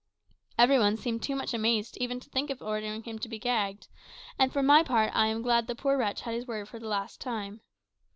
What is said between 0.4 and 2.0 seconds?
Every one seemed too much amazed